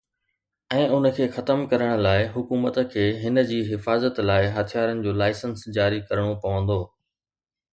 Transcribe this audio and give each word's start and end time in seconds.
۽ 0.75 0.85
ان 0.99 1.03
کي 1.17 1.25
ختم 1.35 1.59
ڪرڻ 1.73 1.91
لاءِ، 2.05 2.23
حڪومت 2.37 2.79
کي 2.95 3.05
هن 3.25 3.43
جي 3.51 3.59
حفاظت 3.69 4.23
لاءِ 4.31 4.49
هٿيارن 4.57 5.05
جو 5.05 5.15
لائسنس 5.21 5.67
جاري 5.77 6.01
ڪرڻو 6.09 6.33
پوندو. 6.47 6.81